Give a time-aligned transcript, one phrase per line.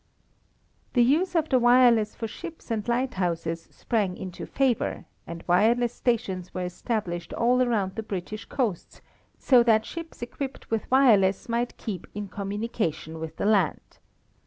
[0.93, 6.55] The use of the wireless for ships and lighthouses sprang into favor, and wireless stations
[6.55, 9.01] were established all around the British coasts
[9.37, 13.99] so that ships equipped with wireless might keep in communication with the land.